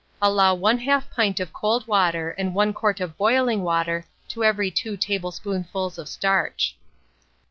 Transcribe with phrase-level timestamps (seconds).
[0.19, 4.97] Allow 1/2 pint of cold water and 1 quart of boiling water to every 2
[4.97, 6.75] tablespoonfuls of starch.